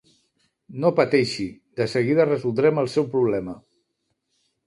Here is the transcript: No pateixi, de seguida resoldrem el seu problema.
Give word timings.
No 0.85 0.89
pateixi, 0.99 1.45
de 1.81 1.85
seguida 1.91 2.27
resoldrem 2.29 2.83
el 2.85 2.91
seu 2.95 3.07
problema. 3.13 3.57